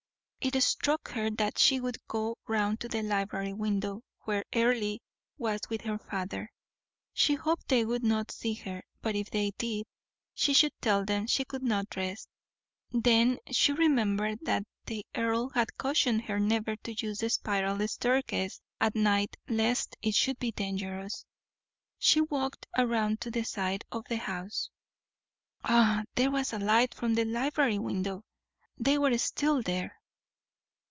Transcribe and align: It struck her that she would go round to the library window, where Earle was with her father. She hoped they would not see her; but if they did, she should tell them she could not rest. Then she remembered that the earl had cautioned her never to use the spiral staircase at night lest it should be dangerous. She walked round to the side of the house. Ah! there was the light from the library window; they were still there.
It 0.43 0.59
struck 0.63 1.09
her 1.09 1.29
that 1.29 1.59
she 1.59 1.79
would 1.79 1.97
go 2.07 2.35
round 2.47 2.79
to 2.79 2.87
the 2.87 3.03
library 3.03 3.53
window, 3.53 4.03
where 4.21 4.43
Earle 4.55 4.97
was 5.37 5.59
with 5.69 5.81
her 5.81 5.99
father. 5.99 6.51
She 7.13 7.35
hoped 7.35 7.67
they 7.67 7.85
would 7.85 8.01
not 8.03 8.31
see 8.31 8.55
her; 8.55 8.81
but 9.03 9.15
if 9.15 9.29
they 9.29 9.51
did, 9.59 9.85
she 10.33 10.55
should 10.55 10.73
tell 10.81 11.05
them 11.05 11.27
she 11.27 11.45
could 11.45 11.61
not 11.61 11.95
rest. 11.95 12.27
Then 12.89 13.37
she 13.51 13.71
remembered 13.71 14.39
that 14.41 14.63
the 14.83 15.05
earl 15.15 15.49
had 15.49 15.77
cautioned 15.77 16.23
her 16.23 16.39
never 16.39 16.75
to 16.77 16.93
use 16.93 17.19
the 17.19 17.29
spiral 17.29 17.87
staircase 17.87 18.59
at 18.79 18.95
night 18.95 19.37
lest 19.47 19.95
it 20.01 20.15
should 20.15 20.39
be 20.39 20.51
dangerous. 20.51 21.23
She 21.99 22.19
walked 22.19 22.65
round 22.75 23.21
to 23.21 23.29
the 23.29 23.43
side 23.43 23.85
of 23.91 24.05
the 24.09 24.17
house. 24.17 24.71
Ah! 25.63 26.03
there 26.15 26.31
was 26.31 26.49
the 26.49 26.57
light 26.57 26.95
from 26.95 27.13
the 27.13 27.25
library 27.25 27.77
window; 27.77 28.25
they 28.75 28.97
were 28.97 29.15
still 29.19 29.61
there. 29.61 29.97